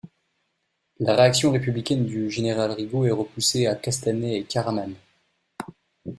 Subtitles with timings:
[0.97, 4.95] La réaction républicaine du Général Rigaud est repoussée à Castanet et Caraman.